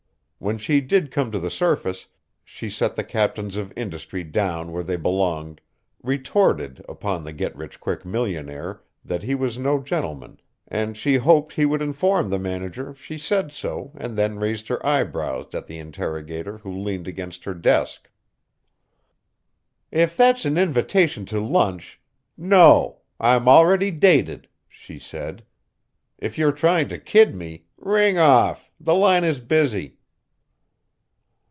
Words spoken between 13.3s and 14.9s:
so and then raised her